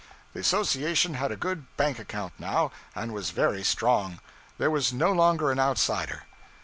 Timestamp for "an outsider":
5.51-6.23